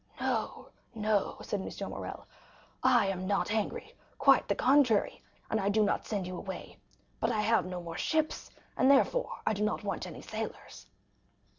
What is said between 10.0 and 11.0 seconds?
any sailors."